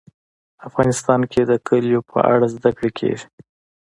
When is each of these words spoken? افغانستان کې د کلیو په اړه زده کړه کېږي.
افغانستان 0.67 1.21
کې 1.31 1.41
د 1.45 1.51
کلیو 1.67 2.01
په 2.11 2.19
اړه 2.33 2.47
زده 2.55 2.71
کړه 2.77 2.89
کېږي. 2.99 3.27